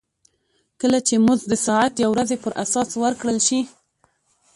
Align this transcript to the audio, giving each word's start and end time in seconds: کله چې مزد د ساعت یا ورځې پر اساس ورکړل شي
کله 0.81 0.99
چې 1.07 1.15
مزد 1.25 1.45
د 1.49 1.53
ساعت 1.67 1.93
یا 2.03 2.07
ورځې 2.13 2.35
پر 2.43 2.51
اساس 2.63 2.89
ورکړل 3.03 3.37
شي 3.47 3.59